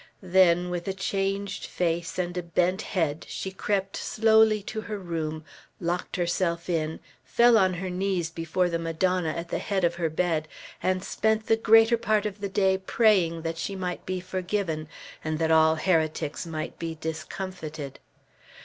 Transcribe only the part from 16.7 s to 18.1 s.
be discomfited.